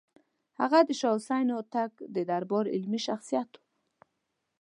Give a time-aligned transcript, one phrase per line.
[0.59, 3.59] هغه د شاه حسین هوتک د دربار علمي شخصیت و.